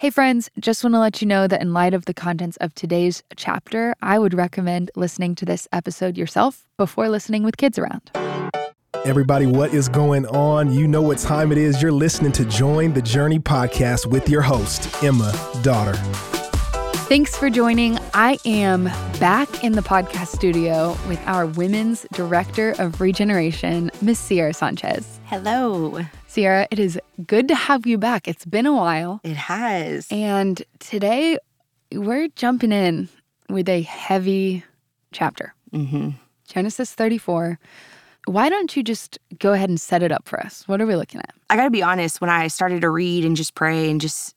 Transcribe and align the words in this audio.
Hey, 0.00 0.10
friends, 0.10 0.48
just 0.60 0.84
want 0.84 0.94
to 0.94 1.00
let 1.00 1.20
you 1.20 1.26
know 1.26 1.48
that 1.48 1.60
in 1.60 1.72
light 1.72 1.92
of 1.92 2.04
the 2.04 2.14
contents 2.14 2.56
of 2.58 2.72
today's 2.72 3.24
chapter, 3.34 3.96
I 4.00 4.16
would 4.20 4.32
recommend 4.32 4.92
listening 4.94 5.34
to 5.34 5.44
this 5.44 5.66
episode 5.72 6.16
yourself 6.16 6.64
before 6.76 7.08
listening 7.08 7.42
with 7.42 7.56
kids 7.56 7.80
around. 7.80 8.12
Everybody, 9.04 9.46
what 9.46 9.74
is 9.74 9.88
going 9.88 10.24
on? 10.26 10.72
You 10.72 10.86
know 10.86 11.02
what 11.02 11.18
time 11.18 11.50
it 11.50 11.58
is. 11.58 11.82
You're 11.82 11.90
listening 11.90 12.30
to 12.32 12.44
Join 12.44 12.92
the 12.92 13.02
Journey 13.02 13.40
podcast 13.40 14.06
with 14.06 14.28
your 14.28 14.40
host, 14.40 15.02
Emma 15.02 15.32
Dotter. 15.62 15.98
Thanks 17.08 17.36
for 17.36 17.50
joining. 17.50 17.98
I 18.14 18.38
am 18.44 18.84
back 19.18 19.64
in 19.64 19.72
the 19.72 19.82
podcast 19.82 20.28
studio 20.28 20.96
with 21.08 21.20
our 21.26 21.44
Women's 21.44 22.06
Director 22.12 22.76
of 22.78 23.00
Regeneration, 23.00 23.90
Miss 24.00 24.20
Sierra 24.20 24.54
Sanchez. 24.54 25.18
Hello. 25.24 26.04
Sierra, 26.28 26.68
it 26.70 26.78
is 26.78 27.00
good 27.26 27.48
to 27.48 27.54
have 27.54 27.86
you 27.86 27.96
back. 27.96 28.28
It's 28.28 28.44
been 28.44 28.66
a 28.66 28.74
while. 28.76 29.20
It 29.24 29.36
has. 29.36 30.06
And 30.10 30.62
today 30.78 31.38
we're 31.90 32.28
jumping 32.36 32.70
in 32.70 33.08
with 33.48 33.68
a 33.68 33.82
heavy 33.82 34.62
chapter 35.12 35.54
Mm-hmm. 35.72 36.10
Genesis 36.46 36.94
34. 36.94 37.58
Why 38.24 38.48
don't 38.48 38.74
you 38.74 38.82
just 38.82 39.18
go 39.38 39.52
ahead 39.52 39.68
and 39.68 39.78
set 39.78 40.02
it 40.02 40.10
up 40.10 40.26
for 40.26 40.40
us? 40.40 40.66
What 40.66 40.80
are 40.80 40.86
we 40.86 40.96
looking 40.96 41.20
at? 41.20 41.34
I 41.50 41.56
got 41.56 41.64
to 41.64 41.70
be 41.70 41.82
honest, 41.82 42.22
when 42.22 42.30
I 42.30 42.48
started 42.48 42.80
to 42.80 42.88
read 42.90 43.24
and 43.26 43.36
just 43.36 43.54
pray 43.54 43.90
and 43.90 44.00
just 44.00 44.34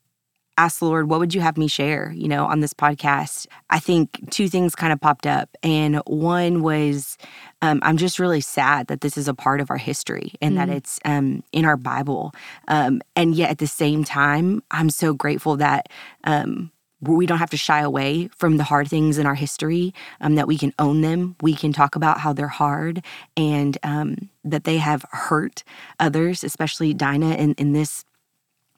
ask 0.58 0.78
the 0.80 0.84
Lord, 0.86 1.08
what 1.08 1.18
would 1.20 1.34
you 1.34 1.40
have 1.40 1.56
me 1.56 1.66
share, 1.68 2.12
you 2.14 2.28
know, 2.28 2.44
on 2.46 2.60
this 2.60 2.74
podcast? 2.74 3.46
I 3.70 3.78
think 3.78 4.20
two 4.30 4.48
things 4.48 4.74
kind 4.74 4.92
of 4.92 5.00
popped 5.00 5.26
up. 5.26 5.48
And 5.62 5.96
one 6.06 6.62
was 6.62 7.16
um, 7.62 7.80
I'm 7.82 7.96
just 7.96 8.18
really 8.18 8.40
sad 8.40 8.88
that 8.88 9.00
this 9.00 9.16
is 9.16 9.28
a 9.28 9.34
part 9.34 9.60
of 9.60 9.70
our 9.70 9.78
history 9.78 10.34
and 10.42 10.56
that 10.58 10.68
Mm. 10.68 10.76
it's 10.76 11.00
um, 11.04 11.42
in 11.52 11.64
our 11.64 11.76
Bible. 11.76 12.32
Um, 12.68 13.00
and 13.16 13.34
yet 13.34 13.50
at 13.50 13.58
the 13.58 13.66
same 13.66 14.04
time, 14.04 14.62
I'm 14.70 14.90
so 14.90 15.14
grateful 15.14 15.56
that. 15.56 15.88
Um, 16.24 16.70
we 17.04 17.26
don't 17.26 17.38
have 17.38 17.50
to 17.50 17.56
shy 17.56 17.80
away 17.80 18.28
from 18.36 18.58
the 18.58 18.62
hard 18.62 18.86
things 18.86 19.18
in 19.18 19.26
our 19.26 19.34
history, 19.34 19.92
um, 20.20 20.36
that 20.36 20.46
we 20.46 20.56
can 20.56 20.72
own 20.78 21.00
them. 21.00 21.34
We 21.40 21.56
can 21.56 21.72
talk 21.72 21.96
about 21.96 22.20
how 22.20 22.32
they're 22.32 22.46
hard 22.46 23.04
and 23.36 23.76
um, 23.82 24.30
that 24.44 24.62
they 24.62 24.76
have 24.76 25.04
hurt 25.10 25.64
others, 25.98 26.44
especially 26.44 26.94
Dinah 26.94 27.34
in, 27.34 27.54
in 27.54 27.72
this 27.72 28.04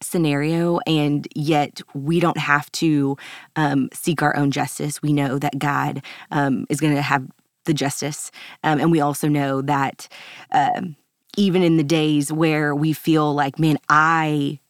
scenario. 0.05 0.79
And 0.87 1.27
yet 1.35 1.81
we 1.95 2.21
don't 2.21 2.39
have 2.39 2.71
to 2.73 3.17
um, 3.57 3.89
seek 3.93 4.23
our 4.23 4.37
own 4.37 4.51
justice. 4.51 5.03
We 5.03 5.13
know 5.13 5.39
that 5.39 5.59
God 5.59 6.03
um, 6.31 6.67
is 6.69 6.81
going 6.81 6.95
to 6.95 7.03
have 7.03 7.27
the 7.65 7.75
justice. 7.75 8.31
Um, 8.63 8.81
and 8.81 8.91
we 8.91 9.01
also 9.01 9.29
know 9.29 9.63
that 9.63 10.09
um, 10.53 10.97
even 11.37 11.63
in 11.63 11.77
the 11.77 11.85
days 11.85 12.33
where 12.33 12.75
we 12.75 12.93
feel 12.93 13.35
like, 13.35 13.59
man, 13.59 13.79
I 13.89 14.61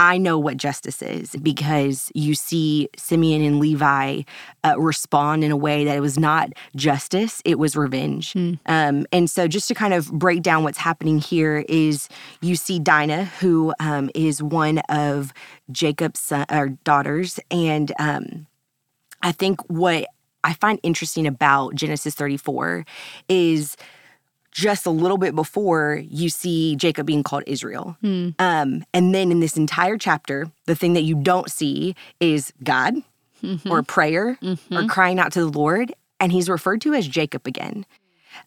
I 0.00 0.16
know 0.16 0.38
what 0.38 0.56
justice 0.56 1.02
is 1.02 1.36
because 1.42 2.10
you 2.14 2.34
see 2.34 2.88
Simeon 2.96 3.42
and 3.42 3.60
Levi 3.60 4.22
uh, 4.64 4.80
respond 4.80 5.44
in 5.44 5.50
a 5.50 5.58
way 5.58 5.84
that 5.84 5.94
it 5.94 6.00
was 6.00 6.18
not 6.18 6.48
justice, 6.74 7.42
it 7.44 7.58
was 7.58 7.76
revenge. 7.76 8.34
Um, 8.64 9.06
and 9.12 9.28
so, 9.28 9.46
just 9.46 9.68
to 9.68 9.74
kind 9.74 9.92
of 9.92 10.10
break 10.10 10.40
down 10.40 10.64
what's 10.64 10.78
happening 10.78 11.18
here, 11.18 11.66
is 11.68 12.08
you 12.40 12.56
see 12.56 12.78
Dinah, 12.78 13.26
who 13.40 13.74
um, 13.78 14.10
is 14.14 14.42
one 14.42 14.78
of 14.88 15.34
Jacob's 15.70 16.20
son, 16.20 16.46
or 16.50 16.70
daughters. 16.82 17.38
And 17.50 17.92
um, 17.98 18.46
I 19.20 19.32
think 19.32 19.60
what 19.68 20.06
I 20.42 20.54
find 20.54 20.80
interesting 20.82 21.26
about 21.26 21.74
Genesis 21.74 22.14
34 22.14 22.86
is 23.28 23.76
just 24.52 24.84
a 24.86 24.90
little 24.90 25.18
bit 25.18 25.34
before 25.34 26.02
you 26.08 26.28
see 26.28 26.74
Jacob 26.76 27.06
being 27.06 27.22
called 27.22 27.44
Israel. 27.46 27.96
Hmm. 28.00 28.30
Um, 28.38 28.84
and 28.92 29.14
then 29.14 29.30
in 29.30 29.40
this 29.40 29.56
entire 29.56 29.96
chapter, 29.96 30.50
the 30.66 30.74
thing 30.74 30.94
that 30.94 31.02
you 31.02 31.14
don't 31.16 31.50
see 31.50 31.94
is 32.20 32.52
God 32.64 32.94
Mm-hmm. 33.42 33.70
or 33.72 33.82
prayer 33.82 34.38
or 34.70 34.84
crying 34.86 35.18
out 35.18 35.32
to 35.32 35.40
the 35.40 35.48
Lord. 35.58 35.94
And 36.20 36.30
he's 36.30 36.50
referred 36.50 36.82
to 36.82 36.92
as 36.92 37.08
Jacob 37.08 37.46
again, 37.46 37.86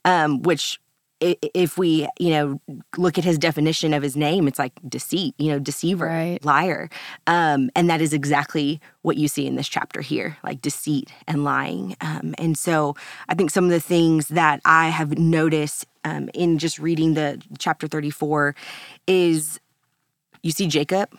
um, 0.05 0.43
which 0.43 0.79
if 1.19 1.79
we, 1.79 2.07
you 2.19 2.29
know, 2.29 2.61
look 2.97 3.17
at 3.17 3.23
his 3.23 3.39
definition 3.39 3.95
of 3.95 4.03
his 4.03 4.15
name, 4.15 4.47
it's 4.47 4.59
like 4.59 4.73
deceit, 4.87 5.33
you 5.39 5.49
know, 5.51 5.57
deceiver, 5.57 6.05
Right. 6.05 6.45
liar. 6.45 6.91
Um, 7.25 7.71
and 7.75 7.89
that 7.89 8.01
is 8.01 8.13
exactly 8.13 8.79
what 9.01 9.17
you 9.17 9.27
see 9.27 9.47
in 9.47 9.55
this 9.55 9.67
chapter 9.67 10.01
here, 10.01 10.37
like 10.43 10.61
deceit 10.61 11.11
and 11.27 11.43
lying. 11.43 11.95
Um, 11.99 12.35
and 12.37 12.55
so 12.55 12.95
I 13.29 13.33
think 13.33 13.49
some 13.49 13.63
of 13.63 13.71
the 13.71 13.79
things 13.79 14.27
that 14.27 14.61
I 14.63 14.89
have 14.89 15.17
noticed 15.17 15.87
um, 16.03 16.29
in 16.33 16.57
just 16.57 16.79
reading 16.79 17.13
the 17.13 17.41
chapter 17.57 17.87
34 17.87 18.55
is 19.07 19.59
you 20.41 20.51
see 20.51 20.67
Jacob, 20.67 21.09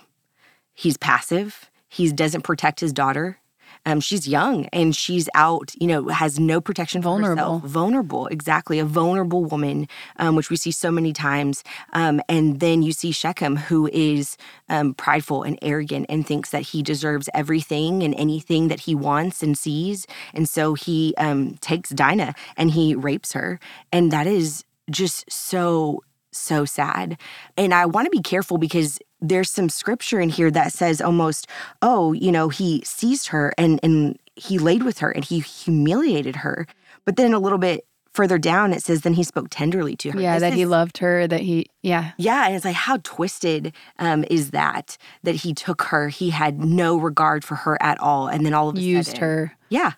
he's 0.74 0.96
passive, 0.96 1.70
he 1.88 2.10
doesn't 2.12 2.42
protect 2.42 2.80
his 2.80 2.92
daughter. 2.92 3.38
Um, 3.86 4.00
she's 4.00 4.26
young 4.26 4.66
and 4.66 4.96
she's 4.96 5.28
out, 5.34 5.74
you 5.78 5.86
know, 5.86 6.08
has 6.08 6.40
no 6.40 6.60
protection 6.60 7.02
Vulnerable. 7.02 7.58
herself. 7.58 7.64
Vulnerable, 7.64 8.26
exactly. 8.28 8.78
A 8.78 8.84
vulnerable 8.84 9.44
woman, 9.44 9.88
um, 10.16 10.36
which 10.36 10.48
we 10.48 10.56
see 10.56 10.70
so 10.70 10.90
many 10.90 11.12
times. 11.12 11.62
Um, 11.92 12.20
and 12.28 12.60
then 12.60 12.82
you 12.82 12.92
see 12.92 13.12
Shechem, 13.12 13.56
who 13.56 13.88
is 13.92 14.38
um, 14.70 14.94
prideful 14.94 15.42
and 15.42 15.58
arrogant 15.60 16.06
and 16.08 16.26
thinks 16.26 16.50
that 16.50 16.62
he 16.62 16.82
deserves 16.82 17.28
everything 17.34 18.02
and 18.02 18.14
anything 18.14 18.68
that 18.68 18.80
he 18.80 18.94
wants 18.94 19.42
and 19.42 19.56
sees. 19.56 20.06
And 20.32 20.48
so 20.48 20.74
he 20.74 21.14
um, 21.18 21.56
takes 21.60 21.90
Dinah 21.90 22.34
and 22.56 22.70
he 22.70 22.94
rapes 22.94 23.32
her. 23.34 23.60
And 23.92 24.10
that 24.12 24.26
is 24.26 24.64
just 24.90 25.30
so 25.30 26.02
so 26.32 26.64
sad. 26.64 27.16
And 27.56 27.72
I 27.72 27.86
want 27.86 28.06
to 28.06 28.10
be 28.10 28.20
careful 28.20 28.58
because 28.58 28.98
there's 29.20 29.50
some 29.50 29.68
scripture 29.68 30.18
in 30.18 30.30
here 30.30 30.50
that 30.50 30.72
says 30.72 31.00
almost, 31.00 31.46
oh, 31.80 32.12
you 32.12 32.32
know, 32.32 32.48
he 32.48 32.82
seized 32.84 33.28
her 33.28 33.52
and 33.56 33.78
and 33.82 34.18
he 34.36 34.58
laid 34.58 34.82
with 34.82 34.98
her 34.98 35.10
and 35.10 35.24
he 35.24 35.38
humiliated 35.40 36.36
her. 36.36 36.66
But 37.04 37.16
then 37.16 37.32
a 37.32 37.38
little 37.38 37.58
bit 37.58 37.86
further 38.12 38.38
down 38.38 38.72
it 38.72 38.80
says 38.82 39.00
then 39.02 39.14
he 39.14 39.22
spoke 39.24 39.48
tenderly 39.50 39.96
to 39.96 40.10
her. 40.12 40.20
Yeah, 40.20 40.34
This 40.34 40.42
that 40.50 40.52
he 40.54 40.66
loved 40.66 40.98
her, 40.98 41.26
that 41.26 41.40
he, 41.40 41.66
yeah. 41.82 42.12
yeah, 42.16 42.46
and 42.46 42.54
it's 42.54 42.64
like 42.64 42.76
how 42.76 42.98
twisted 43.02 43.72
um, 43.98 44.24
is 44.30 44.50
that 44.52 44.96
that 45.24 45.34
he 45.36 45.52
took 45.52 45.82
her? 45.82 46.08
He 46.08 46.30
had 46.30 46.64
no 46.64 46.96
regard 46.96 47.44
for 47.44 47.56
her 47.56 47.76
at 47.82 47.98
all, 48.00 48.28
and 48.28 48.46
then 48.46 48.54
all 48.54 48.68
of 48.68 48.76
a 48.76 48.80
Used 48.80 49.10
sudden, 49.10 49.20
her. 49.22 49.56
yeah. 49.68 49.92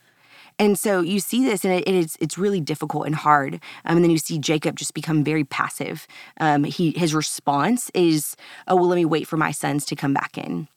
And 0.59 0.79
so 0.79 1.01
you 1.01 1.21
see 1.21 1.45
this, 1.45 1.65
and 1.65 1.75
it, 1.75 1.87
it 1.87 1.95
is 1.95 2.17
it's 2.21 2.39
really 2.39 2.61
difficult 2.61 3.07
and 3.07 3.15
hard. 3.15 3.55
Um, 3.85 3.97
and 3.97 4.05
then 4.05 4.11
you 4.11 4.19
see 4.19 4.39
Jacob 4.39 4.77
just 4.77 4.95
become 4.95 5.23
very 5.23 5.45
passive. 5.45 6.07
Um, 6.41 6.65
he 6.65 6.93
his 6.93 7.15
response 7.15 7.91
is, 7.95 8.37
"Oh 8.67 8.77
well, 8.77 8.89
let 8.89 8.97
me 8.97 9.05
wait 9.05 9.27
for 9.27 9.37
my 9.37 9.51
sons 9.51 9.85
to 9.87 9.97
come 9.97 10.15
back 10.15 10.39
in." 10.39 10.69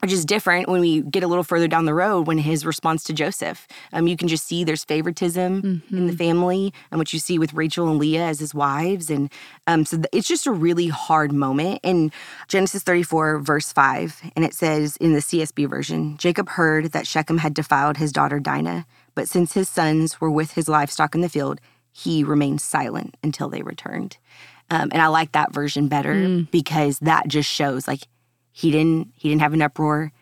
Which 0.00 0.12
is 0.12 0.26
different 0.26 0.68
when 0.68 0.82
we 0.82 1.00
get 1.00 1.22
a 1.22 1.26
little 1.26 1.42
further 1.42 1.66
down 1.66 1.86
the 1.86 1.94
road 1.94 2.26
when 2.26 2.36
his 2.36 2.66
response 2.66 3.02
to 3.04 3.14
Joseph. 3.14 3.66
Um, 3.94 4.06
you 4.06 4.14
can 4.14 4.28
just 4.28 4.46
see 4.46 4.62
there's 4.62 4.84
favoritism 4.84 5.82
in 5.90 6.06
the 6.06 6.12
family, 6.12 6.74
and 6.90 6.98
what 6.98 7.14
you 7.14 7.18
see 7.18 7.38
with 7.38 7.54
Rachel 7.54 7.88
and 7.88 7.98
Leah 7.98 8.26
as 8.26 8.38
his 8.38 8.54
wives, 8.54 9.08
and 9.08 9.32
um, 9.66 9.86
so 9.86 9.96
th- 9.96 10.08
it's 10.12 10.28
just 10.28 10.46
a 10.46 10.52
really 10.52 10.88
hard 10.88 11.32
moment. 11.32 11.80
In 11.82 12.12
Genesis 12.46 12.82
34, 12.82 13.38
verse 13.38 13.72
5, 13.72 14.32
and 14.36 14.44
it 14.44 14.52
says 14.52 14.98
in 14.98 15.14
the 15.14 15.20
CSB 15.20 15.68
version 15.68 16.18
Jacob 16.18 16.50
heard 16.50 16.92
that 16.92 17.06
Shechem 17.06 17.38
had 17.38 17.54
defiled 17.54 17.96
his 17.96 18.12
daughter 18.12 18.38
Dinah, 18.38 18.86
but 19.16 19.28
since 19.28 19.54
his 19.54 19.68
sons 19.68 20.20
were 20.20 20.30
with 20.30 20.52
his 20.52 20.68
livestock 20.68 21.16
in 21.16 21.22
the 21.22 21.28
field, 21.28 21.60
he 21.90 22.22
remained 22.22 22.60
silent 22.60 23.16
until 23.24 23.48
they 23.48 23.62
returned. 23.62 24.18
Um, 24.70 24.90
and 24.92 25.02
I 25.02 25.08
like 25.08 25.32
that 25.32 25.52
version 25.52 25.88
better 25.88 26.44
because 26.52 26.98
that 27.00 27.26
just 27.26 27.50
shows 27.50 27.88
like 27.88 28.06
he 28.52 28.70
didn't 28.70 29.12
he 29.16 29.28
didn't 29.28 29.40
have 29.40 29.54
an 29.54 29.62
uproar. 29.62 30.12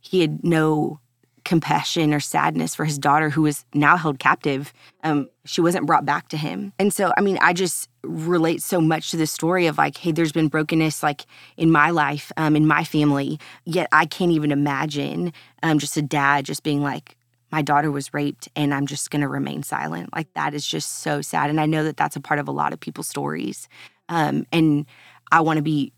He 0.00 0.20
had 0.20 0.42
no 0.42 1.00
compassion 1.44 2.14
or 2.14 2.20
sadness 2.20 2.74
for 2.74 2.84
his 2.84 2.98
daughter 2.98 3.30
who 3.30 3.42
was 3.42 3.64
now 3.74 3.96
held 3.96 4.18
captive. 4.18 4.72
Um, 5.02 5.28
she 5.44 5.60
wasn't 5.60 5.86
brought 5.86 6.04
back 6.04 6.28
to 6.28 6.36
him. 6.36 6.72
And 6.78 6.92
so, 6.92 7.12
I 7.16 7.20
mean, 7.20 7.38
I 7.40 7.52
just 7.52 7.88
relate 8.04 8.62
so 8.62 8.80
much 8.80 9.10
to 9.10 9.16
the 9.16 9.26
story 9.26 9.66
of 9.66 9.78
like, 9.78 9.96
hey, 9.96 10.12
there's 10.12 10.32
been 10.32 10.48
brokenness 10.48 11.02
like 11.02 11.26
in 11.56 11.70
my 11.70 11.90
life, 11.90 12.30
um, 12.36 12.54
in 12.54 12.66
my 12.66 12.84
family, 12.84 13.40
yet 13.64 13.88
I 13.92 14.06
can't 14.06 14.30
even 14.30 14.52
imagine 14.52 15.32
um, 15.62 15.78
just 15.78 15.96
a 15.96 16.02
dad 16.02 16.44
just 16.44 16.62
being 16.62 16.82
like, 16.82 17.16
my 17.52 17.62
daughter 17.62 17.90
was 17.90 18.12
raped 18.14 18.48
and 18.56 18.72
I'm 18.72 18.86
just 18.86 19.10
going 19.10 19.22
to 19.22 19.28
remain 19.28 19.62
silent. 19.62 20.12
Like 20.14 20.32
that 20.34 20.54
is 20.54 20.66
just 20.66 21.00
so 21.00 21.20
sad. 21.20 21.50
And 21.50 21.60
I 21.60 21.66
know 21.66 21.84
that 21.84 21.98
that's 21.98 22.16
a 22.16 22.20
part 22.20 22.40
of 22.40 22.48
a 22.48 22.52
lot 22.52 22.72
of 22.72 22.80
people's 22.80 23.08
stories. 23.08 23.68
Um, 24.08 24.46
and 24.50 24.86
I 25.30 25.42
want 25.42 25.58
to 25.58 25.62
be 25.62 25.92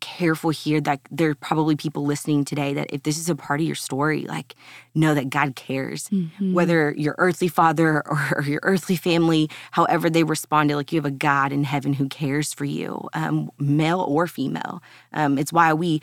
careful 0.00 0.50
here 0.50 0.80
that 0.80 1.00
there 1.10 1.30
are 1.30 1.34
probably 1.34 1.76
people 1.76 2.04
listening 2.04 2.44
today 2.44 2.72
that 2.74 2.90
if 2.90 3.02
this 3.02 3.18
is 3.18 3.28
a 3.28 3.36
part 3.36 3.60
of 3.60 3.66
your 3.66 3.76
story, 3.76 4.24
like 4.24 4.54
know 4.94 5.14
that 5.14 5.28
God 5.28 5.54
cares. 5.56 6.08
Whether 6.54 6.94
your 6.96 7.14
earthly 7.18 7.48
father 7.48 8.02
or 8.34 8.42
your 8.42 8.60
earthly 8.62 8.96
family, 8.96 9.50
however 9.72 10.08
they 10.08 10.24
responded, 10.24 10.76
like 10.76 10.90
you 10.92 10.98
have 10.98 11.04
a 11.04 11.10
God 11.10 11.52
in 11.52 11.64
heaven 11.64 11.92
who 11.92 12.08
cares 12.08 12.54
for 12.54 12.64
you, 12.64 13.08
um, 13.12 13.50
male 13.58 14.00
or 14.00 14.26
female. 14.26 14.82
Um, 15.12 15.38
it's 15.38 15.52
why 15.52 15.74
we 15.74 16.00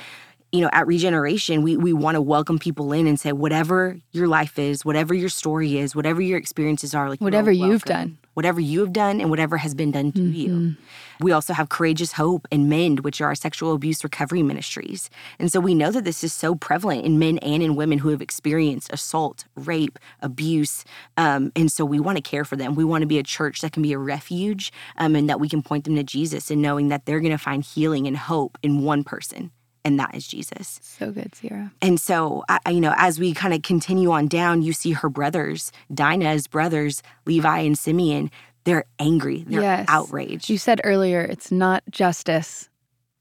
you 0.51 0.61
know, 0.61 0.69
at 0.71 0.87
Regeneration, 0.87 1.61
we 1.61 1.75
we 1.77 1.93
want 1.93 2.15
to 2.15 2.21
welcome 2.21 2.57
people 2.57 2.93
in 2.93 3.05
and 3.07 3.19
say, 3.19 3.31
whatever 3.33 3.99
your 4.11 4.27
life 4.27 4.57
is, 4.57 4.85
whatever 4.85 5.13
your 5.13 5.29
story 5.29 5.77
is, 5.77 5.95
whatever 5.95 6.21
your 6.21 6.37
experiences 6.37 6.95
are, 6.95 7.09
like 7.09 7.19
you 7.19 7.25
Whatever 7.25 7.51
you've 7.51 7.83
done. 7.83 8.17
whatever 8.33 8.59
you 8.61 8.79
have 8.81 8.93
done 8.93 9.19
and 9.19 9.29
whatever 9.29 9.57
has 9.57 9.73
been 9.75 9.91
done 9.91 10.11
to 10.13 10.21
Mm-hmm. 10.21 10.33
you. 10.35 10.75
We 11.19 11.31
also 11.31 11.51
have 11.53 11.69
Courageous 11.69 12.13
Hope 12.13 12.47
and 12.51 12.69
Mend, 12.69 12.99
which 13.01 13.19
are 13.19 13.25
our 13.25 13.35
sexual 13.35 13.73
abuse 13.73 14.03
recovery 14.03 14.43
ministries. 14.43 15.09
And 15.39 15.51
so 15.51 15.59
we 15.59 15.73
know 15.73 15.89
that 15.91 16.03
this 16.05 16.23
is 16.23 16.31
so 16.31 16.53
prevalent 16.53 17.03
in 17.05 17.17
men 17.17 17.39
and 17.39 17.63
in 17.63 17.75
women 17.75 17.97
who 17.97 18.09
have 18.09 18.21
experienced 18.21 18.93
assault, 18.93 19.45
rape, 19.55 19.97
abuse. 20.21 20.85
Um, 21.17 21.51
and 21.55 21.71
so 21.71 21.83
we 21.83 21.99
want 21.99 22.17
to 22.17 22.21
care 22.21 22.45
for 22.45 22.55
them. 22.55 22.75
We 22.75 22.83
want 22.85 23.01
to 23.01 23.07
be 23.07 23.17
a 23.17 23.23
church 23.23 23.61
that 23.61 23.71
can 23.71 23.81
be 23.81 23.93
a 23.93 23.97
refuge 23.97 24.71
um, 24.97 25.15
and 25.15 25.27
that 25.27 25.39
we 25.39 25.49
can 25.49 25.63
point 25.63 25.85
them 25.85 25.95
to 25.95 26.03
Jesus 26.03 26.51
and 26.51 26.61
knowing 26.61 26.89
that 26.89 27.05
they're 27.05 27.19
going 27.19 27.31
to 27.31 27.37
find 27.39 27.63
healing 27.63 28.05
and 28.07 28.15
hope 28.15 28.57
in 28.61 28.83
one 28.83 29.03
person, 29.03 29.49
and 29.85 29.99
that 29.99 30.13
is 30.15 30.27
Jesus. 30.27 30.79
So 30.83 31.11
good, 31.11 31.33
Sierra. 31.35 31.71
And 31.81 31.99
so, 31.99 32.43
I, 32.49 32.59
you 32.71 32.81
know, 32.81 32.93
as 32.97 33.19
we 33.19 33.33
kind 33.33 33.53
of 33.53 33.61
continue 33.61 34.11
on 34.11 34.27
down, 34.27 34.61
you 34.61 34.73
see 34.73 34.91
her 34.91 35.09
brothers, 35.09 35.71
Dinah's 35.93 36.47
brothers, 36.47 37.01
Levi 37.25 37.59
and 37.59 37.77
Simeon. 37.77 38.29
They're 38.65 38.85
angry. 38.99 39.45
They're 39.47 39.61
Yes. 39.61 39.85
outraged. 39.89 40.49
You 40.49 40.57
said 40.57 40.81
earlier 40.83 41.21
it's 41.21 41.51
not 41.51 41.83
justice, 41.89 42.69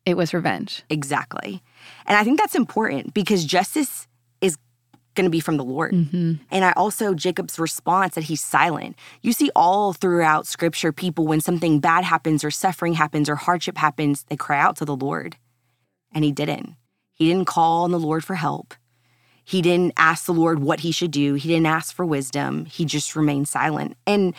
it 0.05 0.17
was 0.17 0.35
revenge. 0.35 0.83
exactly. 0.91 1.63
And 2.07 2.17
I 2.17 2.25
think 2.25 2.39
that's 2.39 2.55
important 2.57 3.15
because 3.15 3.45
justice 3.45 4.09
is 4.41 4.57
going 5.15 5.25
to 5.25 5.31
be 5.31 5.41
from 5.41 5.57
the 5.57 5.65
Lord. 5.65 5.93
Mm-hmm. 5.93 6.35
And 6.51 6.65
I 6.65 6.73
also, 6.73 7.15
Jacob's 7.15 7.59
response 7.59 8.15
that 8.17 8.25
he's 8.25 8.41
silent. 8.43 8.97
You 9.23 9.33
see 9.33 9.51
all 9.57 9.93
throughout 9.93 10.47
scripture, 10.47 10.93
people, 10.93 11.27
when 11.27 11.41
something 11.41 11.81
bad 11.81 12.05
happens 12.05 12.45
or 12.45 12.51
suffering 12.51 12.95
happens 12.95 13.29
or 13.29 13.37
hardship 13.37 13.79
happens, 13.79 14.25
they 14.29 14.37
cry 14.37 14.61
out 14.61 14.77
to 14.77 14.85
the 14.85 14.97
Lord. 14.97 15.37
And 16.17 16.25
he 16.25 16.33
didn't. 16.33 16.77
He 17.13 17.29
didn't 17.29 17.45
call 17.47 17.85
on 17.85 17.91
the 17.91 17.99
Lord 17.99 18.25
for 18.25 18.37
help. 18.37 18.73
He 19.45 19.61
didn't 19.61 19.93
ask 19.99 20.25
the 20.25 20.33
Lord 20.33 20.61
what 20.61 20.81
he 20.81 20.91
should 20.91 21.11
do. 21.11 21.35
He 21.35 21.47
didn't 21.47 21.67
ask 21.67 21.95
for 21.95 22.07
wisdom. 22.07 22.65
He 22.65 22.87
just 22.87 23.15
remained 23.15 23.49
silent. 23.49 23.99
And 24.07 24.35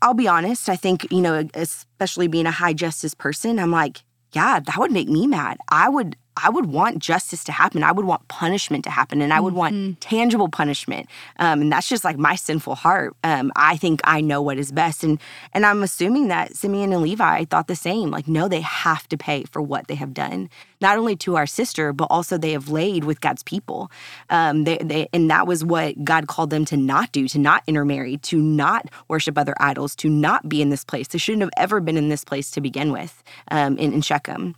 I'll 0.00 0.14
be 0.14 0.26
honest, 0.26 0.70
I 0.70 0.76
think, 0.76 1.06
you 1.12 1.20
know, 1.20 1.46
especially 1.52 2.28
being 2.28 2.46
a 2.46 2.50
high 2.50 2.72
justice 2.72 3.12
person, 3.12 3.58
I'm 3.58 3.70
like, 3.70 4.04
yeah, 4.32 4.58
that 4.60 4.78
would 4.78 4.90
make 4.90 5.10
me 5.10 5.26
mad. 5.26 5.58
I 5.68 5.90
would 5.90 6.16
I 6.42 6.50
would 6.50 6.66
want 6.66 6.98
justice 6.98 7.44
to 7.44 7.52
happen. 7.52 7.82
I 7.82 7.92
would 7.92 8.04
want 8.04 8.26
punishment 8.28 8.84
to 8.84 8.90
happen, 8.90 9.22
and 9.22 9.32
I 9.32 9.40
would 9.40 9.54
want 9.54 10.00
tangible 10.00 10.48
punishment. 10.48 11.08
Um, 11.38 11.62
and 11.62 11.72
that's 11.72 11.88
just 11.88 12.04
like 12.04 12.18
my 12.18 12.34
sinful 12.34 12.74
heart. 12.74 13.14
Um, 13.22 13.52
I 13.56 13.76
think 13.76 14.00
I 14.04 14.20
know 14.20 14.42
what 14.42 14.58
is 14.58 14.72
best, 14.72 15.04
and 15.04 15.20
and 15.52 15.64
I'm 15.64 15.82
assuming 15.82 16.28
that 16.28 16.56
Simeon 16.56 16.92
and 16.92 17.02
Levi 17.02 17.44
thought 17.44 17.68
the 17.68 17.76
same. 17.76 18.10
Like, 18.10 18.26
no, 18.26 18.48
they 18.48 18.60
have 18.60 19.08
to 19.08 19.16
pay 19.16 19.44
for 19.44 19.62
what 19.62 19.86
they 19.86 19.94
have 19.94 20.12
done, 20.12 20.50
not 20.80 20.98
only 20.98 21.16
to 21.16 21.36
our 21.36 21.46
sister, 21.46 21.92
but 21.92 22.06
also 22.10 22.36
they 22.36 22.52
have 22.52 22.68
laid 22.68 23.04
with 23.04 23.20
God's 23.20 23.42
people. 23.42 23.90
Um, 24.30 24.64
they, 24.64 24.78
they 24.78 25.08
and 25.12 25.30
that 25.30 25.46
was 25.46 25.64
what 25.64 26.04
God 26.04 26.26
called 26.26 26.50
them 26.50 26.64
to 26.66 26.76
not 26.76 27.12
do, 27.12 27.28
to 27.28 27.38
not 27.38 27.62
intermarry, 27.66 28.16
to 28.18 28.36
not 28.38 28.88
worship 29.08 29.38
other 29.38 29.54
idols, 29.60 29.94
to 29.96 30.08
not 30.08 30.48
be 30.48 30.60
in 30.60 30.70
this 30.70 30.84
place. 30.84 31.08
They 31.08 31.18
shouldn't 31.18 31.42
have 31.42 31.50
ever 31.56 31.80
been 31.80 31.96
in 31.96 32.08
this 32.08 32.24
place 32.24 32.50
to 32.52 32.60
begin 32.60 32.92
with 32.92 33.22
um, 33.50 33.78
in, 33.78 33.92
in 33.92 34.02
Shechem. 34.02 34.56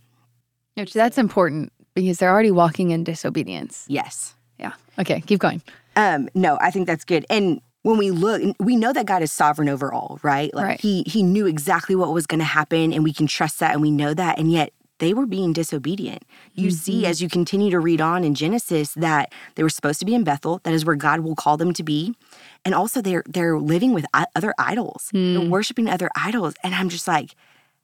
Which 0.75 0.91
that's 0.91 1.17
important 1.17 1.71
because 1.95 2.17
they're 2.17 2.31
already 2.31 2.51
walking 2.51 2.91
in 2.91 3.03
disobedience. 3.03 3.85
Yes. 3.87 4.35
Yeah. 4.59 4.73
Okay, 4.99 5.21
keep 5.21 5.39
going. 5.39 5.61
Um, 5.95 6.29
no, 6.35 6.57
I 6.61 6.71
think 6.71 6.87
that's 6.87 7.05
good. 7.05 7.25
And 7.29 7.61
when 7.81 7.97
we 7.97 8.11
look, 8.11 8.41
we 8.59 8.75
know 8.75 8.93
that 8.93 9.05
God 9.05 9.21
is 9.21 9.31
sovereign 9.31 9.69
over 9.69 9.93
all, 9.93 10.19
right? 10.23 10.53
Like 10.53 10.65
Right. 10.65 10.81
he 10.81 11.03
he 11.07 11.23
knew 11.23 11.45
exactly 11.47 11.95
what 11.95 12.13
was 12.13 12.27
going 12.27 12.39
to 12.39 12.45
happen, 12.45 12.93
and 12.93 13.03
we 13.03 13.13
can 13.13 13.27
trust 13.27 13.59
that, 13.59 13.73
and 13.73 13.81
we 13.81 13.91
know 13.91 14.13
that, 14.13 14.37
and 14.37 14.51
yet 14.51 14.71
they 14.99 15.13
were 15.13 15.25
being 15.25 15.51
disobedient. 15.51 16.23
You 16.53 16.71
see, 16.71 17.05
as 17.05 17.21
you 17.21 17.27
continue 17.27 17.69
to 17.69 17.81
read 17.81 17.99
on 17.99 18.23
in 18.23 18.33
Genesis, 18.33 18.93
that 18.93 19.33
they 19.55 19.63
were 19.63 19.69
supposed 19.69 19.99
to 19.99 20.05
be 20.05 20.15
in 20.15 20.23
Bethel. 20.23 20.61
That 20.63 20.73
is 20.73 20.85
where 20.85 20.95
God 20.95 21.19
will 21.19 21.35
call 21.35 21.57
them 21.57 21.73
to 21.73 21.83
be, 21.83 22.15
and 22.63 22.73
also 22.73 23.01
they're 23.01 23.23
they're 23.27 23.59
living 23.59 23.93
with 23.93 24.05
other 24.35 24.53
idols. 24.57 25.09
They're 25.13 25.49
worshiping 25.49 25.89
other 25.89 26.09
idols, 26.15 26.55
and 26.63 26.73
I'm 26.73 26.87
just 26.89 27.07
like, 27.07 27.35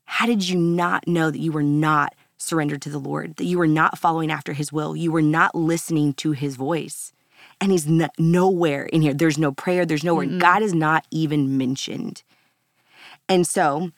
how 0.06 0.26
did 0.26 0.48
you 0.48 0.58
not 0.58 1.08
know 1.08 1.32
that 1.32 1.40
you 1.40 1.52
were 1.52 1.64
not 1.64 2.16
surrendered 2.42 2.82
to 2.84 2.90
the 2.90 3.00
Lord? 3.00 3.36
That 3.38 3.46
you 3.46 3.58
were 3.58 3.68
not 3.68 3.98
following 3.98 4.32
after 4.32 4.54
His 4.54 4.74
will? 4.74 4.96
You 4.96 5.12
were 5.12 5.22
not 5.22 5.56
listening 5.56 6.14
to 6.16 6.32
His 6.32 6.56
voice 6.56 7.14
and 7.60 7.72
he's 7.72 7.88
n- 7.88 8.10
nowhere 8.18 8.86
in 8.86 9.02
here. 9.02 9.14
There's 9.14 9.38
no 9.38 9.52
prayer, 9.52 9.86
there's 9.86 10.04
nowhere. 10.04 10.26
God 10.26 10.64
is 10.64 10.74
not 10.74 11.06
even 11.12 11.58
mentioned. 11.58 12.24
And 13.30 13.48
so 13.48 13.92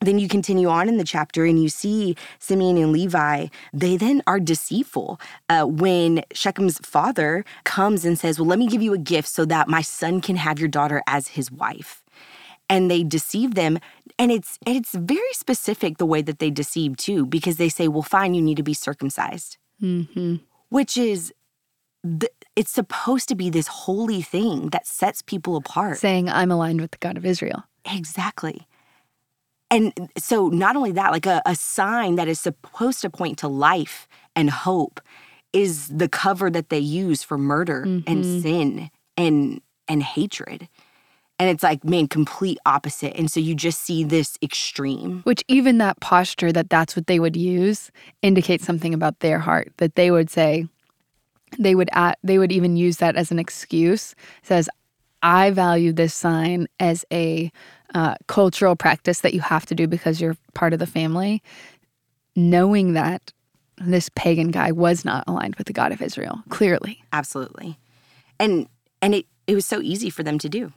then 0.00 0.18
you 0.18 0.28
continue 0.28 0.68
on 0.68 0.88
in 0.88 0.98
the 0.98 1.04
chapter 1.04 1.44
and 1.44 1.62
you 1.62 1.68
see 1.68 2.16
Simeon 2.38 2.76
and 2.76 2.92
Levi, 2.92 3.46
they 3.72 3.96
then 3.96 4.22
are 4.26 4.40
deceitful. 4.40 5.20
Uh, 5.48 5.64
when 5.64 6.22
Shechem's 6.34 6.78
father 6.78 7.44
comes 7.64 8.04
and 8.04 8.18
says, 8.18 8.38
Well, 8.38 8.48
let 8.48 8.58
me 8.58 8.66
give 8.66 8.82
you 8.82 8.92
a 8.92 8.98
gift 8.98 9.28
so 9.28 9.44
that 9.46 9.68
my 9.68 9.82
son 9.82 10.20
can 10.20 10.36
have 10.36 10.58
your 10.58 10.68
daughter 10.68 11.02
as 11.06 11.28
his 11.28 11.50
wife. 11.50 12.02
And 12.68 12.90
they 12.90 13.04
deceive 13.04 13.54
them. 13.54 13.78
And 14.18 14.32
it's 14.32 14.58
and 14.66 14.76
it's 14.76 14.94
very 14.94 15.32
specific 15.32 15.98
the 15.98 16.06
way 16.06 16.22
that 16.22 16.38
they 16.38 16.50
deceive 16.50 16.96
too, 16.96 17.26
because 17.26 17.56
they 17.56 17.68
say, 17.68 17.88
Well, 17.88 18.02
fine, 18.02 18.34
you 18.34 18.42
need 18.42 18.56
to 18.56 18.62
be 18.62 18.74
circumcised. 18.74 19.58
Mm-hmm. 19.82 20.36
Which 20.68 20.96
is 20.96 21.32
the, 22.02 22.30
it's 22.54 22.70
supposed 22.70 23.28
to 23.28 23.34
be 23.34 23.50
this 23.50 23.66
holy 23.66 24.22
thing 24.22 24.70
that 24.70 24.86
sets 24.86 25.22
people 25.22 25.56
apart. 25.56 25.98
Saying 25.98 26.28
I'm 26.28 26.50
aligned 26.50 26.80
with 26.80 26.92
the 26.92 26.98
God 26.98 27.16
of 27.16 27.26
Israel. 27.26 27.64
Exactly. 27.84 28.66
And 29.70 30.10
so, 30.16 30.48
not 30.48 30.76
only 30.76 30.92
that, 30.92 31.10
like 31.12 31.26
a, 31.26 31.42
a 31.44 31.56
sign 31.56 32.14
that 32.16 32.28
is 32.28 32.40
supposed 32.40 33.00
to 33.02 33.10
point 33.10 33.38
to 33.38 33.48
life 33.48 34.06
and 34.36 34.48
hope 34.48 35.00
is 35.52 35.88
the 35.88 36.08
cover 36.08 36.50
that 36.50 36.68
they 36.68 36.78
use 36.78 37.22
for 37.22 37.36
murder 37.36 37.82
and 38.06 38.42
sin 38.42 38.90
and 39.16 39.60
and 39.88 40.02
hatred. 40.02 40.68
And 41.38 41.50
it's 41.50 41.62
like, 41.62 41.84
man, 41.84 42.08
complete 42.08 42.58
opposite. 42.64 43.14
And 43.16 43.30
so 43.30 43.40
you 43.40 43.54
just 43.54 43.82
see 43.82 44.04
this 44.04 44.38
extreme. 44.42 45.20
Which 45.24 45.44
even 45.48 45.78
that 45.78 46.00
posture 46.00 46.50
that 46.52 46.70
that's 46.70 46.96
what 46.96 47.06
they 47.06 47.20
would 47.20 47.36
use 47.36 47.90
indicates 48.22 48.64
something 48.64 48.94
about 48.94 49.20
their 49.20 49.38
heart. 49.38 49.70
That 49.76 49.96
they 49.96 50.10
would 50.10 50.30
say, 50.30 50.66
they 51.58 51.74
would 51.74 51.90
at, 51.92 52.18
they 52.22 52.38
would 52.38 52.52
even 52.52 52.76
use 52.76 52.96
that 52.98 53.16
as 53.16 53.30
an 53.30 53.38
excuse. 53.38 54.14
Says, 54.42 54.68
I 55.22 55.50
value 55.50 55.92
this 55.92 56.14
sign 56.14 56.68
as 56.80 57.04
a 57.12 57.50
uh, 57.94 58.14
cultural 58.26 58.76
practice 58.76 59.20
that 59.20 59.34
you 59.34 59.40
have 59.40 59.66
to 59.66 59.74
do 59.74 59.86
because 59.86 60.20
you're 60.20 60.36
part 60.54 60.72
of 60.72 60.78
the 60.78 60.86
family, 60.86 61.42
knowing 62.34 62.94
that 62.94 63.32
this 63.78 64.08
pagan 64.14 64.50
guy 64.50 64.72
was 64.72 65.04
not 65.04 65.24
aligned 65.26 65.56
with 65.56 65.66
the 65.66 65.72
God 65.72 65.92
of 65.92 66.00
Israel. 66.00 66.42
Clearly, 66.48 67.02
Absolutely. 67.12 67.78
And 68.38 68.68
and 69.02 69.14
it 69.14 69.26
it 69.46 69.54
was 69.54 69.66
so 69.66 69.80
easy 69.80 70.10
for 70.10 70.22
them 70.22 70.38
to 70.38 70.48
do. 70.48 70.72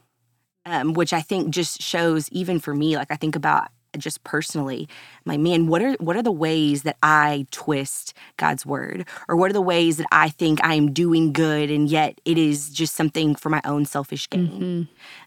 Um, 0.69 0.94
which 0.94 1.13
I 1.13 1.21
think 1.21 1.50
just 1.50 1.81
shows 1.81 2.30
even 2.30 2.60
for 2.60 2.75
me, 2.75 2.95
like 2.95 3.12
I 3.12 3.16
think 3.16 3.36
about 3.36 3.69
just 3.98 4.24
personally, 4.24 4.88
I'm 5.25 5.31
like, 5.31 5.39
man, 5.39 5.66
what 5.66 5.81
are 5.81 5.94
what 5.94 6.16
are 6.16 6.21
the 6.21 6.31
ways 6.31 6.83
that 6.83 6.98
I 7.01 7.48
twist 7.50 8.13
God's 8.38 8.66
word? 8.66 9.07
Or 9.27 9.36
what 9.36 9.50
are 9.50 9.54
the 9.54 9.62
ways 9.62 9.98
that 9.98 10.06
I 10.12 10.30
think 10.30 10.63
I 10.63 10.75
am 10.75 10.94
doing 10.94 11.33
good 11.33 11.71
and 11.71 11.89
yet 11.89 12.21
it 12.24 12.38
is 12.38 12.70
just 12.70 12.94
something 12.96 13.34
for 13.36 13.50
my 13.50 13.62
own 13.65 13.86
selfish 13.86 14.29
gain? 14.29 14.51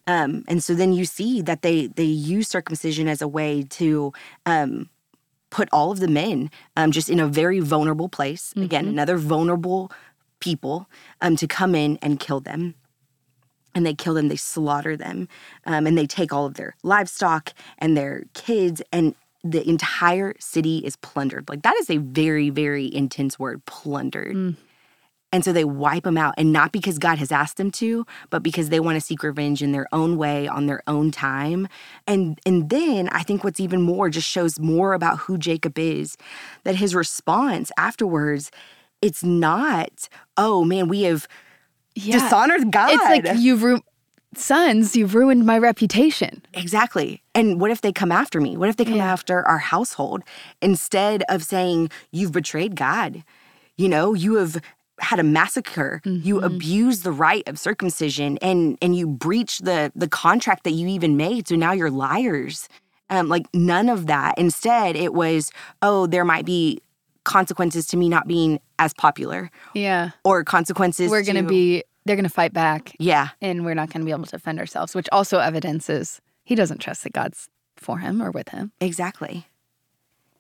Um, 0.07 0.45
and 0.47 0.63
so 0.63 0.75
then 0.75 0.93
you 0.93 1.05
see 1.05 1.43
that 1.43 1.63
they 1.63 1.89
they 1.89 2.05
use 2.05 2.47
circumcision 2.49 3.09
as 3.09 3.21
a 3.21 3.29
way 3.29 3.65
to 3.71 4.13
um, 4.47 4.89
put 5.51 5.69
all 5.73 5.91
of 5.91 5.99
the 5.99 6.09
men 6.09 6.51
um, 6.77 6.93
just 6.93 7.11
in 7.11 7.19
a 7.19 7.27
very 7.27 7.59
vulnerable 7.61 8.09
place. 8.09 8.55
Again, 8.67 8.87
another 8.87 9.17
vulnerable 9.17 9.91
people 10.39 10.89
um, 11.21 11.37
to 11.37 11.49
come 11.49 11.75
in 11.75 11.99
and 12.01 12.21
kill 12.21 12.41
them. 12.41 12.75
And 13.75 13.87
they 13.87 13.95
kill 13.95 14.15
them, 14.15 14.29
they 14.29 14.37
slaughter 14.37 14.97
them, 14.97 15.29
um, 15.65 15.87
and 15.87 15.97
they 15.97 16.07
take 16.07 16.33
all 16.33 16.45
of 16.45 16.55
their 16.55 16.75
livestock 16.83 17.55
and 17.79 17.97
their 17.97 18.25
kids, 18.35 18.83
and 18.93 19.15
the 19.43 19.67
entire 19.69 20.35
city 20.39 20.79
is 20.79 20.97
plundered. 20.97 21.49
Like, 21.49 21.63
that 21.63 21.77
is 21.81 21.89
a 21.89 21.97
very, 21.97 22.51
very 22.51 22.95
intense 22.95 23.39
word 23.39 23.65
plundered. 23.65 24.57
And 25.35 25.43
so 25.43 25.51
they 25.55 25.65
wipe 25.65 26.05
them 26.05 26.19
out, 26.19 26.35
and 26.37 26.53
not 26.53 26.73
because 26.73 26.99
God 26.99 27.17
has 27.17 27.33
asked 27.33 27.57
them 27.57 27.71
to, 27.73 28.05
but 28.29 28.43
because 28.43 28.69
they 28.69 28.81
want 28.81 28.97
to 28.97 29.01
seek 29.01 29.23
revenge 29.23 29.63
in 29.63 29.73
their 29.73 29.89
own 29.91 30.19
way, 30.19 30.47
on 30.47 30.67
their 30.67 30.83
own 30.87 31.11
time. 31.11 31.67
And 32.07 32.39
and 32.45 32.69
then 32.69 33.09
I 33.09 33.23
think 33.23 33.43
what's 33.43 33.59
even 33.59 33.81
more 33.81 34.11
just 34.11 34.29
shows 34.29 34.61
more 34.61 34.93
about 34.93 35.21
who 35.21 35.39
Jacob 35.39 35.79
is, 35.79 36.19
that 36.65 36.77
his 36.77 36.95
response 36.95 37.73
afterwards, 37.79 38.51
it's 39.01 39.25
not, 39.25 40.11
oh 40.37 40.65
man, 40.65 40.87
we 40.87 41.03
have 41.05 41.27
yeah. 41.95 42.15
dishonored 42.19 42.71
God. 42.71 42.91
It's 42.93 43.05
like 43.05 43.39
you've 43.39 43.63
ru- 43.63 43.81
sons, 44.35 44.97
you've 44.97 45.15
ruined 45.15 45.45
my 45.47 45.59
reputation. 45.59 46.43
Exactly. 46.55 47.23
And 47.35 47.61
what 47.61 47.71
if 47.71 47.81
they 47.81 47.93
come 47.93 48.11
after 48.13 48.41
me? 48.41 48.57
What 48.57 48.69
if 48.69 48.77
they 48.77 48.85
come 48.85 48.95
Yeah. 48.97 49.13
after 49.13 49.47
our 49.47 49.59
household 49.59 50.23
instead 50.61 51.23
of 51.29 51.43
saying, 51.43 51.91
You've 52.11 52.33
betrayed 52.33 52.77
God? 52.77 53.25
You 53.77 53.89
know, 53.89 54.15
you 54.15 54.37
have 54.37 54.61
had 55.01 55.19
a 55.19 55.23
massacre. 55.25 56.01
You 56.05 56.37
Mm-hmm. 56.37 56.45
abused 56.45 57.05
the 57.05 57.13
rite 57.13 57.49
of 57.49 57.59
circumcision 57.59 58.39
and 58.41 58.79
and 58.81 58.95
you 58.97 59.07
breached 59.07 59.65
the 59.65 59.91
the 59.95 60.09
contract 60.09 60.65
that 60.65 60.73
you 60.73 60.87
even 60.89 61.17
made. 61.17 61.49
So 61.49 61.57
now 61.57 61.73
you're 61.73 61.91
liars. 61.91 62.69
Um, 63.11 63.29
like 63.29 63.47
none 63.53 63.89
of 63.91 64.07
that. 64.07 64.39
Instead, 64.39 64.97
it 64.97 65.13
was, 65.13 65.51
oh, 65.83 66.07
there 66.07 66.25
might 66.25 66.47
be 66.47 66.81
consequences 67.25 67.87
to 67.89 67.97
me 67.97 68.09
not 68.09 68.27
being 68.27 68.61
as 68.79 68.93
popular 68.95 69.51
Yeah. 69.75 70.11
or 70.25 70.45
consequences 70.45 71.11
We're 71.11 71.23
going 71.23 71.37
to 71.37 71.43
be, 71.43 71.85
they're 72.05 72.17
going 72.17 72.25
to 72.25 72.31
fight 72.31 72.53
back 72.53 72.95
Yeah. 72.99 73.29
and 73.41 73.65
we're 73.65 73.75
not 73.75 73.91
going 73.91 74.01
to 74.01 74.05
be 74.05 74.11
able 74.13 74.25
to 74.25 74.31
defend 74.33 74.59
ourselves, 74.59 74.95
which 74.95 75.09
also 75.13 75.39
evidences 75.39 76.21
He 76.45 76.55
doesn't 76.55 76.79
trust 76.79 77.05
that 77.05 77.13
God's 77.13 77.49
for 77.77 77.99
him 77.99 78.21
or 78.23 78.31
with 78.31 78.49
him. 78.51 78.73
Exactly. 78.81 79.47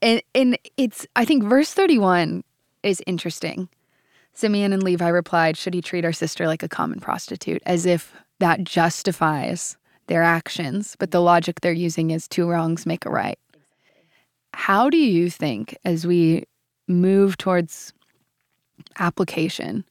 And 0.00 0.20
and 0.34 0.58
it's 0.76 1.06
I 1.14 1.24
think 1.24 1.44
verse 1.44 1.72
31 1.72 2.42
is 2.82 3.00
interesting. 3.06 3.68
Simeon 4.34 4.72
and 4.72 4.82
Levi 4.82 5.08
replied, 5.08 5.56
Should 5.56 5.74
he 5.74 5.82
treat 5.82 6.04
our 6.04 6.12
sister 6.12 6.46
like 6.46 6.62
a 6.62 6.68
common 6.68 6.98
prostitute? 7.00 7.62
As 7.66 7.86
if 7.86 8.12
that 8.40 8.64
justifies 8.64 9.76
their 10.08 10.22
actions, 10.22 10.96
but 10.98 11.10
the 11.12 11.20
logic 11.20 11.60
they're 11.60 11.72
using 11.72 12.10
is 12.10 12.26
two 12.26 12.48
wrongs 12.48 12.86
make 12.86 13.04
a 13.06 13.10
right. 13.10 13.38
How 14.54 14.90
do 14.90 14.96
you 14.96 15.30
think, 15.30 15.76
as 15.84 16.06
we 16.06 16.44
move 16.88 17.38
towards 17.38 17.92
application, 18.98 19.84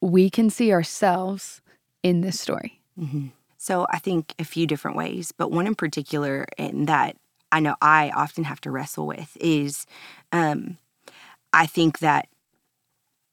we 0.00 0.30
can 0.30 0.50
see 0.50 0.72
ourselves 0.72 1.60
in 2.02 2.20
this 2.20 2.40
story? 2.40 2.80
Mm-hmm. 2.98 3.28
So 3.56 3.86
I 3.90 3.98
think 3.98 4.34
a 4.38 4.44
few 4.44 4.66
different 4.66 4.96
ways, 4.96 5.32
but 5.32 5.50
one 5.50 5.66
in 5.66 5.74
particular, 5.74 6.46
and 6.56 6.86
that 6.86 7.16
I 7.50 7.60
know 7.60 7.76
I 7.80 8.10
often 8.10 8.44
have 8.44 8.60
to 8.62 8.70
wrestle 8.70 9.06
with 9.06 9.36
is 9.40 9.86
um, 10.32 10.78
I 11.52 11.66
think 11.66 11.98
that 12.00 12.28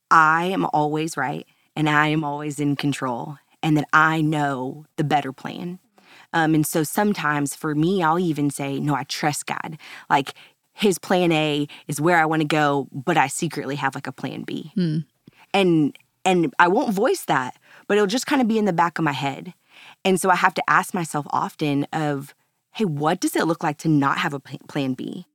I 0.10 0.46
am 0.46 0.65
always 0.65 1.18
right 1.18 1.46
and 1.75 1.89
I 1.89 2.08
am 2.08 2.24
always 2.24 2.60
in 2.60 2.75
control 2.75 3.38
and 3.62 3.77
that 3.77 3.88
I 3.92 4.22
know 4.22 4.86
the 4.96 5.04
better 5.04 5.34
plan. 5.34 5.80
Um, 6.34 6.54
and 6.54 6.65
so 6.65 6.84
sometimes 6.84 7.56
for 7.56 7.75
me, 7.75 8.04
I'll 8.04 8.20
even 8.20 8.50
say, 8.50 8.80
no, 8.80 8.96
I 8.96 9.04
trust 9.04 9.46
God. 9.46 9.77
Like 10.10 10.34
his 10.75 11.00
plan 11.00 11.32
A 11.32 11.67
is 11.88 12.01
where 12.01 12.17
I 12.17 12.25
want 12.25 12.41
to 12.41 12.48
go, 12.48 12.88
but 12.91 13.17
I 13.17 13.27
secretly 13.27 13.77
have 13.77 13.96
like 13.96 14.08
a 14.08 14.12
plan 14.12 14.44
B. 14.44 14.72
Hmm. 14.75 14.98
And 15.53 15.98
and 16.25 16.53
I 16.60 16.67
won't 16.67 16.94
voice 16.94 17.25
that, 17.25 17.55
but 17.88 17.98
it'll 17.98 18.08
just 18.08 18.27
kind 18.27 18.41
of 18.41 18.48
be 18.48 18.58
in 18.58 18.65
the 18.65 18.74
back 18.74 19.00
of 19.00 19.05
my 19.05 19.13
head. 19.13 19.53
And 20.03 20.20
so 20.20 20.29
I 20.29 20.36
have 20.36 20.53
to 20.55 20.63
ask 20.70 20.94
myself 20.94 21.25
often 21.29 21.86
of, 21.94 22.36
hey, 22.74 22.86
what 22.86 23.22
does 23.22 23.36
it 23.36 23.48
look 23.48 23.63
like 23.63 23.77
to 23.79 23.88
not 23.88 24.17
have 24.17 24.34
a 24.34 24.39
plan 24.39 24.94
B? 24.94 25.25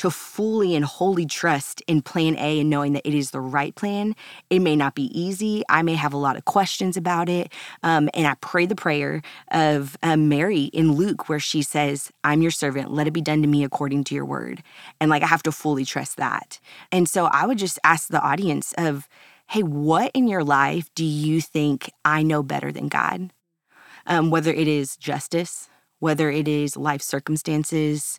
To 0.00 0.10
fully 0.10 0.74
and 0.74 0.82
wholly 0.82 1.26
trust 1.26 1.82
in 1.86 2.00
plan 2.00 2.34
A 2.38 2.60
and 2.60 2.70
knowing 2.70 2.94
that 2.94 3.06
it 3.06 3.12
is 3.12 3.32
the 3.32 3.40
right 3.40 3.74
plan. 3.74 4.16
It 4.48 4.60
may 4.60 4.74
not 4.74 4.94
be 4.94 5.10
easy. 5.18 5.62
I 5.68 5.82
may 5.82 5.94
have 5.94 6.14
a 6.14 6.16
lot 6.16 6.36
of 6.36 6.46
questions 6.46 6.96
about 6.96 7.28
it. 7.28 7.52
Um, 7.82 8.08
and 8.14 8.26
I 8.26 8.34
pray 8.40 8.64
the 8.64 8.74
prayer 8.74 9.20
of 9.50 9.98
um, 10.02 10.30
Mary 10.30 10.64
in 10.64 10.92
Luke, 10.92 11.28
where 11.28 11.38
she 11.38 11.60
says, 11.60 12.10
I'm 12.24 12.40
your 12.40 12.50
servant. 12.50 12.90
Let 12.90 13.08
it 13.08 13.12
be 13.12 13.20
done 13.20 13.42
to 13.42 13.46
me 13.46 13.62
according 13.62 14.04
to 14.04 14.14
your 14.14 14.24
word. 14.24 14.62
And 15.02 15.10
like, 15.10 15.22
I 15.22 15.26
have 15.26 15.42
to 15.42 15.52
fully 15.52 15.84
trust 15.84 16.16
that. 16.16 16.60
And 16.90 17.06
so 17.06 17.26
I 17.26 17.44
would 17.44 17.58
just 17.58 17.78
ask 17.84 18.08
the 18.08 18.22
audience 18.22 18.72
of, 18.78 19.06
hey, 19.48 19.62
what 19.62 20.10
in 20.14 20.28
your 20.28 20.44
life 20.44 20.88
do 20.94 21.04
you 21.04 21.42
think 21.42 21.90
I 22.06 22.22
know 22.22 22.42
better 22.42 22.72
than 22.72 22.88
God? 22.88 23.34
Um, 24.06 24.30
whether 24.30 24.50
it 24.50 24.66
is 24.66 24.96
justice, 24.96 25.68
whether 25.98 26.30
it 26.30 26.48
is 26.48 26.76
life 26.76 27.02
circumstances, 27.02 28.18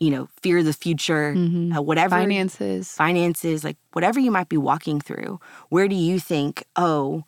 you 0.00 0.10
know, 0.10 0.28
fear 0.42 0.62
the 0.62 0.72
future, 0.72 1.34
mm-hmm. 1.36 1.76
uh, 1.76 1.80
whatever 1.80 2.16
finances, 2.16 2.90
finances, 2.92 3.62
like 3.62 3.76
whatever 3.92 4.18
you 4.18 4.30
might 4.30 4.48
be 4.48 4.56
walking 4.56 4.98
through, 5.00 5.38
where 5.68 5.86
do 5.86 5.94
you 5.94 6.18
think, 6.18 6.64
oh, 6.74 7.24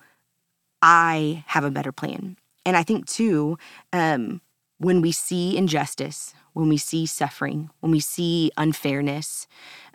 I 0.81 1.45
have 1.49 1.65
a 1.65 1.71
better 1.71 1.93
plan? 1.93 2.37
And 2.65 2.77
I 2.77 2.83
think 2.83 3.07
too, 3.07 3.59
um, 3.93 4.41
when 4.79 5.03
we 5.03 5.13
see 5.13 5.57
injustice, 5.57 6.35
when 6.55 6.69
we 6.69 6.77
see 6.77 7.07
suffering, 7.07 7.71
when 7.81 7.93
we 7.93 8.01
see 8.01 8.51
unfairness, 8.57 9.47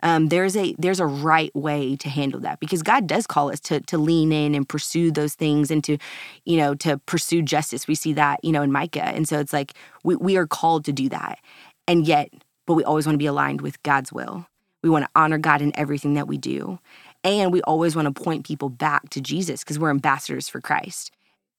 um, 0.02 0.28
there's 0.28 0.56
a 0.56 0.74
there's 0.78 1.00
a 1.00 1.06
right 1.06 1.54
way 1.54 1.96
to 1.96 2.08
handle 2.08 2.40
that 2.40 2.60
because 2.60 2.82
God 2.82 3.06
does 3.06 3.26
call 3.26 3.50
us 3.50 3.60
to 3.60 3.80
to 3.80 3.98
lean 3.98 4.32
in 4.32 4.54
and 4.54 4.68
pursue 4.68 5.10
those 5.10 5.34
things 5.34 5.70
and 5.70 5.82
to, 5.84 5.98
you 6.44 6.56
know, 6.56 6.74
to 6.76 6.98
pursue 6.98 7.42
justice. 7.42 7.86
We 7.88 7.94
see 7.94 8.12
that 8.14 8.42
you 8.44 8.52
know 8.52 8.62
in 8.62 8.72
Micah, 8.72 9.04
and 9.04 9.28
so 9.28 9.38
it's 9.38 9.52
like 9.52 9.74
we 10.04 10.16
we 10.16 10.36
are 10.36 10.46
called 10.46 10.84
to 10.86 10.92
do 10.92 11.08
that, 11.10 11.38
and 11.86 12.06
yet 12.06 12.30
but 12.68 12.74
we 12.74 12.84
always 12.84 13.06
want 13.06 13.14
to 13.14 13.18
be 13.18 13.26
aligned 13.26 13.62
with 13.62 13.82
God's 13.82 14.12
will. 14.12 14.46
We 14.82 14.90
want 14.90 15.06
to 15.06 15.10
honor 15.16 15.38
God 15.38 15.62
in 15.62 15.72
everything 15.74 16.12
that 16.14 16.28
we 16.28 16.36
do. 16.36 16.78
And 17.24 17.50
we 17.50 17.62
always 17.62 17.96
want 17.96 18.14
to 18.14 18.22
point 18.22 18.46
people 18.46 18.68
back 18.68 19.08
to 19.08 19.22
Jesus 19.22 19.64
because 19.64 19.78
we're 19.78 19.88
ambassadors 19.88 20.50
for 20.50 20.60
Christ. 20.60 21.10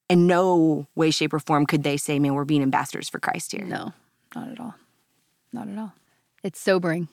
In 0.07 0.27
no 0.27 0.85
way, 0.93 1.09
shape, 1.09 1.33
or 1.33 1.39
form 1.39 1.65
could 1.65 1.81
they 1.81 1.97
say, 1.97 2.19
man, 2.19 2.35
we're 2.35 2.45
being 2.45 2.61
ambassadors 2.61 3.09
for 3.09 3.19
Christ 3.19 3.53
here. 3.53 3.65
No, 3.65 3.91
not 4.35 4.49
at 4.49 4.59
all. 4.59 4.75
Not 5.51 5.67
at 5.67 5.79
all. 5.79 5.93
It's 6.43 6.61
sobering. 6.61 7.09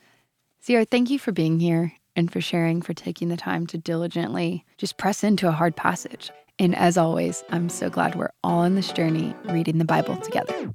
Sierra, 0.61 0.85
thank 0.85 1.09
you 1.09 1.19
for 1.19 1.33
being 1.33 1.59
here 1.59 1.95
and 2.15 2.31
for 2.31 2.43
sharing, 2.43 2.83
for 2.83 2.93
taking 2.93 3.31
the 3.31 3.37
time 3.39 3.67
to 3.69 3.79
diligently 3.79 4.67
just 4.77 4.99
press 4.99 5.25
into 5.25 5.49
a 5.49 5.53
hard 5.53 5.75
passage. 5.75 6.31
And 6.59 6.77
as 6.77 6.99
always, 6.99 7.45
I'm 7.49 7.71
so 7.71 7.89
glad 7.89 8.15
we're 8.15 8.33
all 8.45 8.59
on 8.59 8.75
this 8.75 8.93
journey 8.93 9.35
reading 9.47 9.79
the 9.79 9.87
Bible 9.87 10.17
together. 10.19 10.75